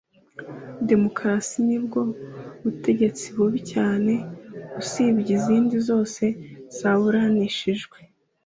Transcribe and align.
Demokarasi 0.89 1.57
ni 1.67 1.77
bwo 1.85 2.01
butegetsi 2.63 3.25
bubi 3.35 3.59
cyane 3.71 4.13
usibye 4.81 5.31
izindi 5.37 5.75
zose 5.87 6.23
zaburanishijwe 6.77 7.97